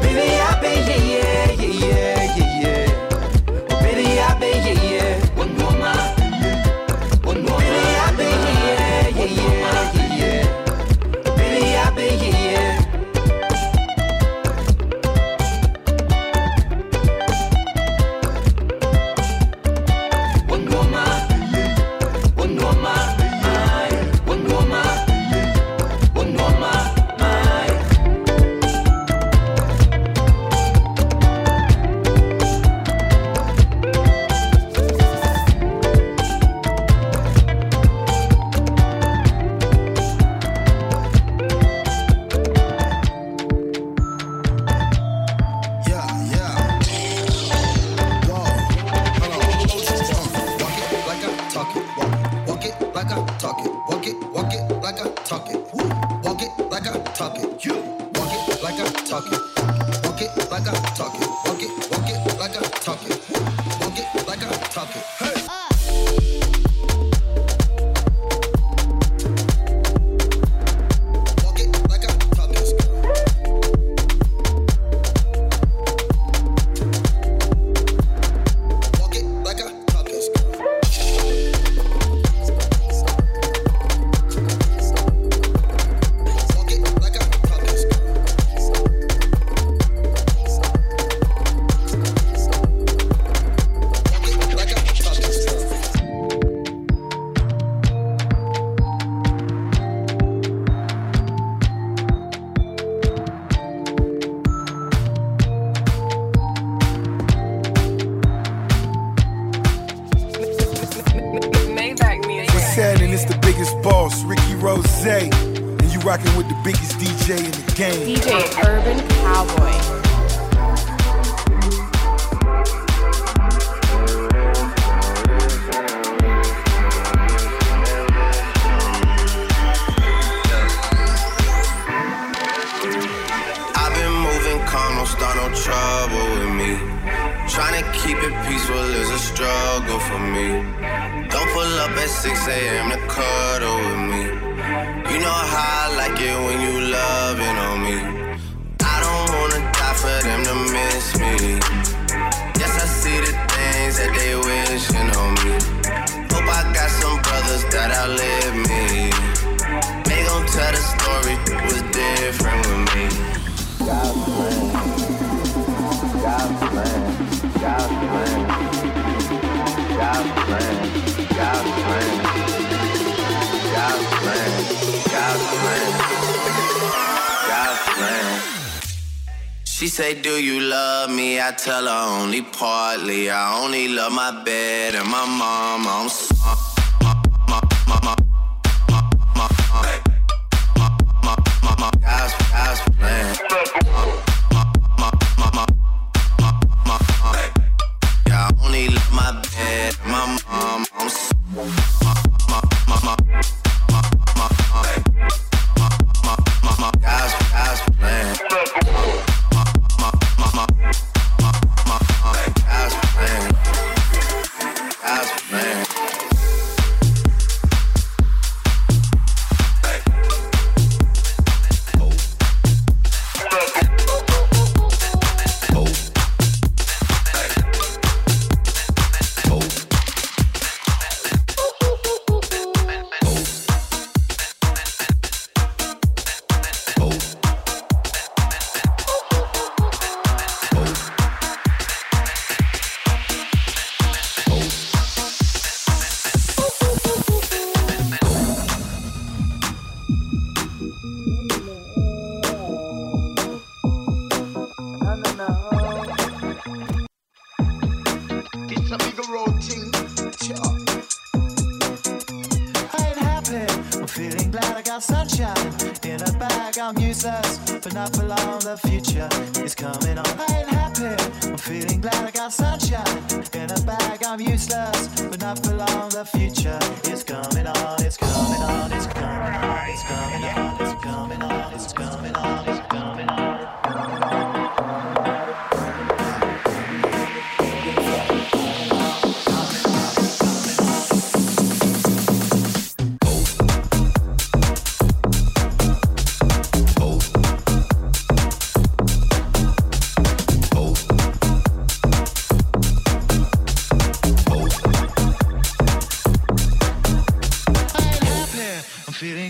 Baby, 0.00 0.28
I 0.48 0.60
be 0.62 0.72
yeah. 0.90 1.05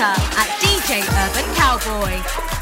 Twitter 0.00 0.22
at 0.38 0.48
DJ 0.62 1.02
Urban 1.12 1.54
Cowboy. 1.54 2.59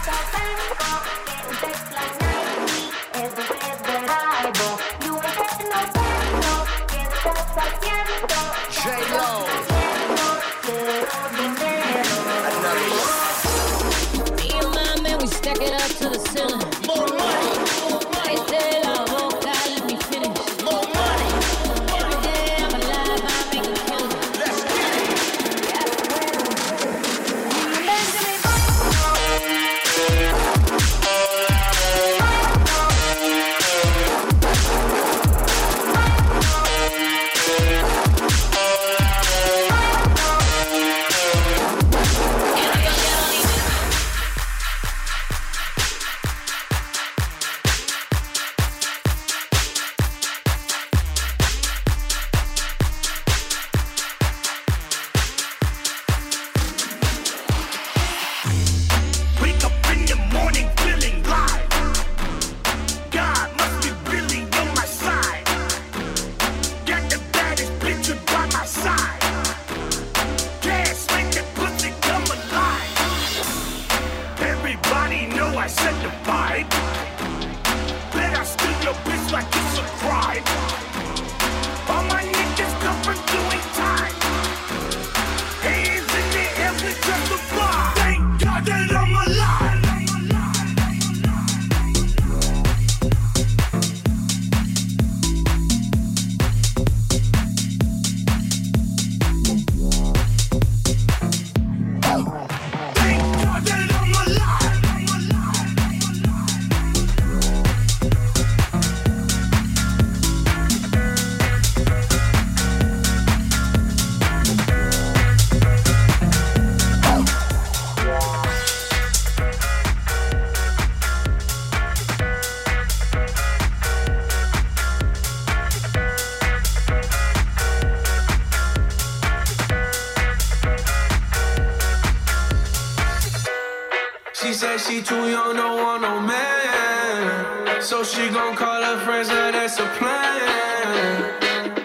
Plan. 139.86 141.32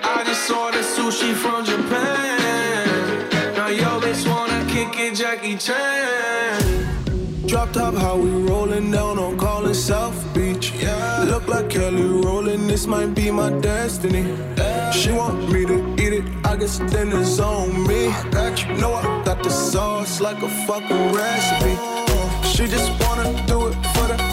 I 0.04 0.24
just 0.26 0.50
ordered 0.50 0.84
sushi 0.84 1.34
from 1.34 1.64
Japan. 1.64 3.56
Now 3.56 3.68
yo 3.68 4.00
bitch 4.00 4.28
wanna 4.28 4.66
kick 4.68 4.98
it, 5.00 5.16
Jackie 5.16 5.58
Chan. 5.58 6.84
Drop 7.46 7.72
top, 7.72 7.94
how 7.94 8.18
we 8.18 8.32
rolling 8.50 8.90
down 8.90 9.20
on 9.20 9.38
Collins 9.38 9.84
South 9.84 10.18
Beach. 10.34 10.74
Yeah. 10.74 11.26
Look 11.28 11.48
like 11.48 11.70
Kelly 11.70 12.04
Rowland, 12.04 12.68
this 12.68 12.88
might 12.88 13.14
be 13.14 13.30
my 13.30 13.52
destiny. 13.62 14.26
She 14.92 15.12
want 15.12 15.52
me 15.52 15.66
to 15.66 15.94
eat 16.04 16.14
it, 16.14 16.26
I 16.46 16.56
guess 16.56 16.80
then 16.80 17.12
it's 17.12 17.40
on 17.40 17.88
me. 17.88 18.08
I 18.08 18.30
Got 18.32 18.66
you 18.66 18.74
know 18.76 18.94
I 18.96 19.24
got 19.24 19.44
the 19.44 19.50
sauce 19.50 20.20
like 20.20 20.42
a 20.42 20.50
fucking 20.66 21.12
recipe. 21.14 21.76
She 22.54 22.66
just 22.68 22.90
wanna 23.04 23.32
do 23.46 23.68
it 23.68 23.76
for 23.94 24.08
the 24.08 24.33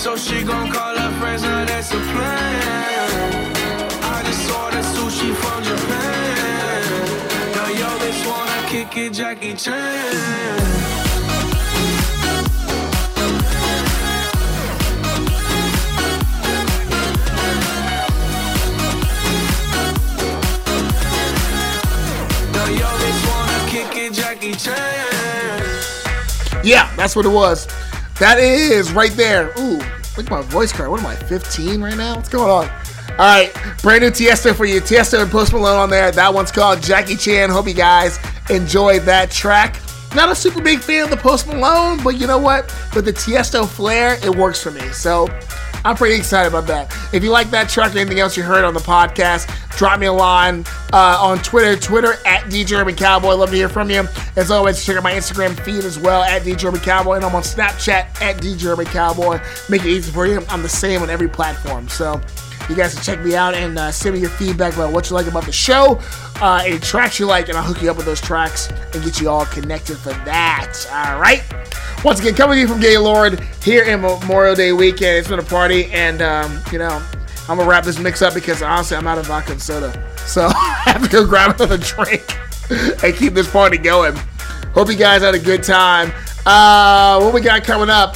So 0.00 0.16
she 0.16 0.42
gon' 0.42 0.72
call 0.72 0.96
her 0.96 1.20
friends, 1.20 1.42
now 1.42 1.62
that's 1.66 1.92
a 1.92 1.98
plan. 1.98 3.52
I 4.02 4.22
just 4.24 4.48
sushi 4.96 5.34
from 5.34 5.62
Japan. 5.62 7.52
Now 7.54 7.68
yo 7.68 7.86
wanna 8.26 8.68
kick 8.70 8.96
it, 8.96 9.12
Jackie 9.12 9.54
Chan. 9.56 10.40
Yeah, 26.64 26.90
that's 26.96 27.14
what 27.14 27.26
it 27.26 27.32
was. 27.32 27.68
That 28.20 28.38
is 28.38 28.92
right 28.92 29.12
there. 29.12 29.48
Ooh, 29.58 29.78
look 30.16 30.26
at 30.26 30.30
my 30.30 30.42
voice 30.42 30.72
card. 30.72 30.90
What 30.90 31.00
am 31.00 31.06
I, 31.06 31.16
15 31.16 31.80
right 31.80 31.96
now? 31.96 32.16
What's 32.16 32.28
going 32.28 32.50
on? 32.50 32.68
All 33.12 33.16
right, 33.16 33.50
brand 33.80 34.02
new 34.02 34.10
Tiesto 34.10 34.54
for 34.54 34.66
you. 34.66 34.82
Tiesto 34.82 35.22
and 35.22 35.30
Post 35.30 35.54
Malone 35.54 35.78
on 35.78 35.88
there. 35.88 36.10
That 36.10 36.32
one's 36.34 36.52
called 36.52 36.82
Jackie 36.82 37.16
Chan. 37.16 37.48
Hope 37.48 37.66
you 37.66 37.72
guys 37.72 38.18
enjoyed 38.50 39.02
that 39.02 39.30
track. 39.30 39.80
Not 40.14 40.28
a 40.28 40.34
super 40.34 40.60
big 40.60 40.80
fan 40.80 41.04
of 41.04 41.10
the 41.10 41.16
Post 41.16 41.46
Malone, 41.46 42.02
but 42.04 42.18
you 42.18 42.26
know 42.26 42.38
what? 42.38 42.64
With 42.94 43.06
the 43.06 43.12
Tiesto 43.12 43.66
flair, 43.66 44.18
it 44.22 44.34
works 44.34 44.62
for 44.62 44.70
me. 44.70 44.86
So 44.92 45.26
I'm 45.84 45.96
pretty 45.96 46.16
excited 46.16 46.48
about 46.48 46.66
that. 46.66 46.94
If 47.12 47.24
you 47.24 47.30
like 47.30 47.50
that 47.50 47.68
track 47.68 47.94
or 47.94 47.98
anything 47.98 48.20
else 48.20 48.36
you 48.36 48.42
heard 48.42 48.64
on 48.64 48.74
the 48.74 48.80
podcast, 48.80 49.48
drop 49.76 49.98
me 49.98 50.06
a 50.06 50.12
line 50.12 50.64
uh, 50.92 51.18
on 51.20 51.38
Twitter, 51.38 51.76
Twitter 51.76 52.14
at 52.26 52.44
DJ 52.44 52.96
Cowboy. 52.96 53.34
Love 53.34 53.50
to 53.50 53.56
hear 53.56 53.68
from 53.68 53.90
you. 53.90 54.04
As 54.36 54.50
always, 54.50 54.84
check 54.84 54.96
out 54.96 55.02
my 55.02 55.12
Instagram 55.12 55.58
feed 55.60 55.84
as 55.84 55.98
well 55.98 56.22
at 56.22 56.42
DJ 56.42 56.82
Cowboy, 56.82 57.14
and 57.14 57.24
I'm 57.24 57.34
on 57.34 57.42
Snapchat 57.42 58.20
at 58.20 58.36
DJ 58.36 58.84
Cowboy. 58.86 59.40
Make 59.68 59.82
it 59.82 59.88
easy 59.88 60.12
for 60.12 60.26
you. 60.26 60.44
I'm 60.48 60.62
the 60.62 60.68
same 60.68 61.02
on 61.02 61.10
every 61.10 61.28
platform. 61.28 61.88
So 61.88 62.20
you 62.70 62.76
guys 62.76 62.94
can 62.94 63.02
check 63.02 63.20
me 63.20 63.34
out 63.34 63.54
and 63.54 63.76
uh, 63.78 63.90
send 63.90 64.14
me 64.14 64.20
your 64.20 64.30
feedback 64.30 64.74
about 64.74 64.92
what 64.92 65.10
you 65.10 65.16
like 65.16 65.26
about 65.26 65.44
the 65.44 65.52
show, 65.52 66.00
uh, 66.40 66.62
any 66.64 66.78
tracks 66.78 67.18
you 67.18 67.26
like, 67.26 67.48
and 67.48 67.58
I'll 67.58 67.64
hook 67.64 67.82
you 67.82 67.90
up 67.90 67.96
with 67.96 68.06
those 68.06 68.20
tracks 68.20 68.68
and 68.94 69.04
get 69.04 69.20
you 69.20 69.28
all 69.28 69.44
connected 69.46 69.98
for 69.98 70.12
that. 70.24 70.72
All 70.92 71.20
right. 71.20 71.42
Once 72.04 72.20
again, 72.20 72.34
coming 72.34 72.56
to 72.56 72.60
you 72.60 72.68
from 72.68 72.80
Gaylord 72.80 73.40
here 73.62 73.82
in 73.84 74.00
Memorial 74.00 74.54
Day 74.54 74.72
weekend. 74.72 75.18
It's 75.18 75.28
been 75.28 75.40
a 75.40 75.42
party, 75.42 75.86
and 75.86 76.22
um, 76.22 76.60
you 76.70 76.78
know, 76.78 77.02
I'm 77.48 77.58
gonna 77.58 77.68
wrap 77.68 77.84
this 77.84 77.98
mix 77.98 78.22
up 78.22 78.34
because 78.34 78.62
honestly, 78.62 78.96
I'm 78.96 79.06
out 79.06 79.18
of 79.18 79.26
vodka 79.26 79.52
and 79.52 79.60
soda, 79.60 79.92
so 80.18 80.46
I 80.54 80.82
have 80.86 81.02
to 81.02 81.08
go 81.10 81.26
grab 81.26 81.56
another 81.56 81.76
drink 81.76 82.24
and 83.04 83.14
keep 83.16 83.34
this 83.34 83.50
party 83.50 83.78
going. 83.78 84.14
Hope 84.74 84.88
you 84.88 84.96
guys 84.96 85.22
had 85.22 85.34
a 85.34 85.38
good 85.38 85.64
time. 85.64 86.12
Uh, 86.46 87.20
what 87.20 87.34
we 87.34 87.40
got 87.40 87.64
coming 87.64 87.90
up? 87.90 88.14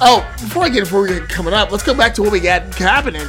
Oh, 0.00 0.26
before 0.40 0.64
I 0.64 0.70
get 0.70 0.84
before 0.84 1.02
we 1.02 1.08
get 1.08 1.28
coming 1.28 1.52
up, 1.52 1.70
let's 1.70 1.84
go 1.84 1.94
back 1.94 2.14
to 2.14 2.22
what 2.22 2.32
we 2.32 2.40
got 2.40 2.74
happening. 2.74 3.28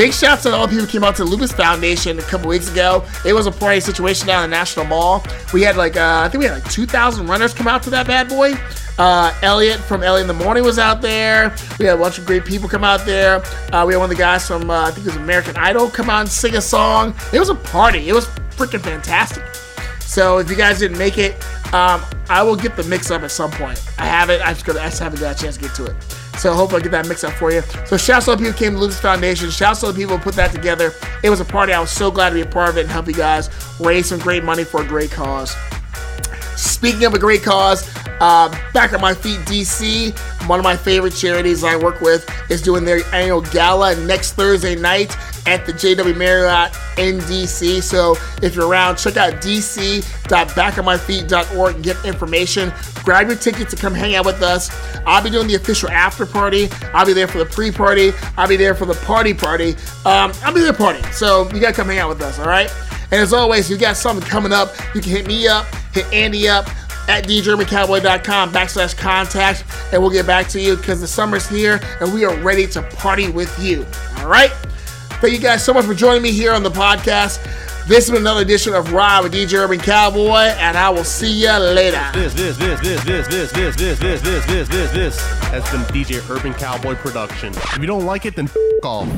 Big 0.00 0.14
shouts 0.14 0.44
to 0.44 0.54
all 0.54 0.66
the 0.66 0.70
people 0.70 0.86
who 0.86 0.90
came 0.90 1.04
out 1.04 1.14
to 1.14 1.24
the 1.24 1.28
Lupus 1.28 1.52
Foundation 1.52 2.18
a 2.18 2.22
couple 2.22 2.48
weeks 2.48 2.72
ago. 2.72 3.04
It 3.26 3.34
was 3.34 3.46
a 3.46 3.52
party 3.52 3.80
situation 3.80 4.26
down 4.26 4.44
in 4.44 4.48
the 4.48 4.56
National 4.56 4.86
Mall. 4.86 5.22
We 5.52 5.60
had 5.60 5.76
like, 5.76 5.98
uh, 5.98 6.22
I 6.24 6.28
think 6.30 6.40
we 6.40 6.46
had 6.46 6.62
like 6.62 6.72
2,000 6.72 7.26
runners 7.26 7.52
come 7.52 7.68
out 7.68 7.82
to 7.82 7.90
that 7.90 8.06
bad 8.06 8.30
boy. 8.30 8.54
Uh, 8.98 9.30
Elliot 9.42 9.78
from 9.78 10.02
Elliot 10.02 10.22
in 10.22 10.28
the 10.38 10.42
Morning 10.42 10.64
was 10.64 10.78
out 10.78 11.02
there. 11.02 11.54
We 11.78 11.84
had 11.84 11.98
a 11.98 12.00
bunch 12.00 12.16
of 12.16 12.24
great 12.24 12.46
people 12.46 12.66
come 12.66 12.82
out 12.82 13.04
there. 13.04 13.42
Uh, 13.74 13.84
we 13.86 13.92
had 13.92 13.98
one 13.98 14.04
of 14.04 14.08
the 14.08 14.14
guys 14.14 14.46
from, 14.46 14.70
uh, 14.70 14.86
I 14.86 14.90
think 14.90 15.06
it 15.06 15.10
was 15.10 15.16
American 15.16 15.58
Idol, 15.58 15.90
come 15.90 16.08
out 16.08 16.20
and 16.20 16.30
sing 16.30 16.54
a 16.56 16.62
song. 16.62 17.14
It 17.34 17.38
was 17.38 17.50
a 17.50 17.54
party. 17.54 18.08
It 18.08 18.14
was 18.14 18.24
freaking 18.56 18.80
fantastic. 18.80 19.44
So 20.00 20.38
if 20.38 20.48
you 20.48 20.56
guys 20.56 20.78
didn't 20.78 20.96
make 20.96 21.18
it, 21.18 21.34
um, 21.74 22.02
I 22.30 22.42
will 22.42 22.56
get 22.56 22.74
the 22.74 22.84
mix 22.84 23.10
up 23.10 23.20
at 23.20 23.32
some 23.32 23.50
point. 23.50 23.86
I 23.98 24.06
have 24.06 24.30
it. 24.30 24.40
I 24.40 24.54
just, 24.54 24.64
gotta, 24.64 24.80
I 24.80 24.88
just 24.88 25.02
haven't 25.02 25.20
got 25.20 25.38
a 25.38 25.42
chance 25.42 25.56
to 25.56 25.60
get 25.60 25.74
to 25.74 25.84
it. 25.84 26.19
So 26.40 26.54
hopefully 26.54 26.80
I 26.80 26.82
get 26.84 26.92
that 26.92 27.06
mix 27.06 27.22
up 27.22 27.34
for 27.34 27.52
you. 27.52 27.60
So 27.84 27.98
shouts 27.98 28.24
to 28.24 28.30
the 28.30 28.38
people 28.38 28.52
who 28.52 28.58
came 28.58 28.72
to 28.72 28.78
Lupus 28.78 28.98
Foundation. 28.98 29.50
Shouts 29.50 29.80
to 29.80 29.88
the 29.88 29.92
people 29.92 30.16
who 30.16 30.22
put 30.22 30.34
that 30.36 30.52
together. 30.52 30.94
It 31.22 31.28
was 31.28 31.40
a 31.40 31.44
party. 31.44 31.74
I 31.74 31.80
was 31.80 31.90
so 31.90 32.10
glad 32.10 32.30
to 32.30 32.36
be 32.36 32.40
a 32.40 32.46
part 32.46 32.70
of 32.70 32.78
it 32.78 32.82
and 32.82 32.90
help 32.90 33.08
you 33.08 33.12
guys 33.12 33.50
raise 33.78 34.08
some 34.08 34.18
great 34.20 34.42
money 34.42 34.64
for 34.64 34.80
a 34.80 34.86
great 34.86 35.10
cause. 35.10 35.54
Speaking 36.60 37.04
of 37.04 37.14
a 37.14 37.18
great 37.18 37.42
cause, 37.42 37.88
uh, 38.20 38.50
Back 38.74 38.92
on 38.92 39.00
My 39.00 39.14
Feet 39.14 39.40
DC, 39.40 40.12
one 40.46 40.58
of 40.58 40.64
my 40.64 40.76
favorite 40.76 41.14
charities 41.14 41.64
I 41.64 41.74
work 41.76 42.02
with, 42.02 42.28
is 42.50 42.60
doing 42.60 42.84
their 42.84 43.00
annual 43.14 43.40
gala 43.40 43.96
next 44.04 44.34
Thursday 44.34 44.76
night 44.76 45.16
at 45.46 45.64
the 45.64 45.72
JW 45.72 46.14
Marriott 46.16 46.76
in 46.98 47.16
DC. 47.20 47.82
So 47.82 48.14
if 48.42 48.54
you're 48.54 48.68
around, 48.68 48.96
check 48.96 49.16
out 49.16 49.32
dc.backonmyfeet.org 49.34 51.74
and 51.74 51.82
get 51.82 52.04
information. 52.04 52.70
Grab 53.04 53.28
your 53.28 53.36
ticket 53.36 53.70
to 53.70 53.76
come 53.76 53.94
hang 53.94 54.14
out 54.14 54.26
with 54.26 54.42
us. 54.42 54.68
I'll 55.06 55.24
be 55.24 55.30
doing 55.30 55.46
the 55.46 55.54
official 55.54 55.88
after 55.88 56.26
party. 56.26 56.68
I'll 56.92 57.06
be 57.06 57.14
there 57.14 57.26
for 57.26 57.38
the 57.38 57.46
pre 57.46 57.70
party. 57.70 58.12
I'll 58.36 58.48
be 58.48 58.56
there 58.56 58.74
for 58.74 58.84
the 58.84 58.96
party 59.06 59.32
party. 59.32 59.70
Um, 60.04 60.34
I'll 60.44 60.52
be 60.52 60.60
there 60.60 60.74
partying. 60.74 61.10
So 61.14 61.48
you 61.54 61.60
gotta 61.60 61.72
come 61.72 61.88
hang 61.88 62.00
out 62.00 62.10
with 62.10 62.20
us, 62.20 62.38
all 62.38 62.46
right? 62.46 62.70
And 63.12 63.20
as 63.20 63.32
always, 63.32 63.68
you 63.68 63.76
got 63.76 63.96
something 63.96 64.26
coming 64.28 64.52
up, 64.52 64.70
you 64.94 65.00
can 65.00 65.10
hit 65.10 65.26
me 65.26 65.48
up, 65.48 65.66
hit 65.92 66.06
Andy 66.12 66.48
up 66.48 66.66
at 67.08 67.24
djurbancowboy.com 67.24 68.52
backslash 68.52 68.96
contact, 68.96 69.64
and 69.92 70.00
we'll 70.00 70.12
get 70.12 70.26
back 70.26 70.46
to 70.48 70.60
you 70.60 70.76
because 70.76 71.00
the 71.00 71.08
summer's 71.08 71.48
here 71.48 71.80
and 72.00 72.12
we 72.14 72.24
are 72.24 72.36
ready 72.36 72.66
to 72.68 72.82
party 72.82 73.28
with 73.28 73.56
you. 73.58 73.84
All 74.18 74.28
right? 74.28 74.50
Thank 75.20 75.34
you 75.34 75.40
guys 75.40 75.64
so 75.64 75.74
much 75.74 75.84
for 75.84 75.94
joining 75.94 76.22
me 76.22 76.30
here 76.30 76.52
on 76.52 76.62
the 76.62 76.70
podcast. 76.70 77.44
This 77.88 78.08
been 78.08 78.20
another 78.20 78.42
edition 78.42 78.72
of 78.72 78.92
Ride 78.92 79.24
with 79.24 79.34
DJ 79.34 79.54
Urban 79.54 79.80
Cowboy, 79.80 80.54
and 80.60 80.78
I 80.78 80.90
will 80.90 81.02
see 81.02 81.42
you 81.42 81.52
later. 81.58 82.00
This, 82.14 82.32
this, 82.34 82.56
this, 82.56 82.80
this, 82.80 83.02
this, 83.04 83.26
this, 83.26 83.50
this, 83.52 83.74
this, 83.76 83.98
this, 83.98 84.22
this, 84.22 84.46
this, 84.46 84.68
this, 84.68 84.92
this 84.92 85.20
has 85.48 85.68
been 85.72 85.80
DJ 85.86 86.30
Urban 86.30 86.54
Cowboy 86.54 86.94
Production. 86.94 87.52
If 87.52 87.78
you 87.78 87.86
don't 87.86 88.06
like 88.06 88.26
it, 88.26 88.36
then 88.36 88.44
f- 88.44 88.56
off. 88.84 89.08